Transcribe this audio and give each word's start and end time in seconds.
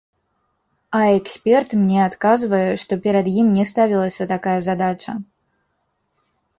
А 0.99 1.01
эксперт 1.17 1.69
мне 1.83 1.99
адказвае, 2.09 2.63
што 2.87 2.93
перад 3.05 3.25
ім 3.45 3.55
не 3.61 3.69
ставілася 3.75 4.23
такая 4.35 4.59
задача. 4.73 5.11